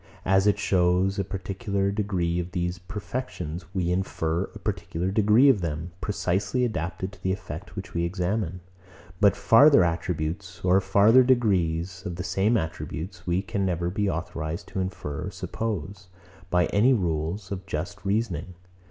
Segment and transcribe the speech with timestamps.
[0.25, 5.61] As it shews a particular degree of these perfections, we infer a particular degree of
[5.61, 8.61] them, precisely adapted to the effect which we examine.
[9.19, 14.67] But farther attributes or farther degrees of the same attributes, we can never be authorised
[14.69, 16.07] to infer or suppose,
[16.49, 18.55] by any rules of just reasoning.